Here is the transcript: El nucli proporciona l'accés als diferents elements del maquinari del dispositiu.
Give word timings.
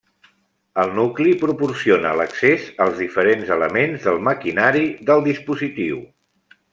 El 0.83 0.93
nucli 0.99 1.33
proporciona 1.43 2.13
l'accés 2.21 2.65
als 2.87 2.97
diferents 3.03 3.51
elements 3.59 4.07
del 4.11 4.19
maquinari 4.31 4.85
del 5.11 5.27
dispositiu. 5.33 6.01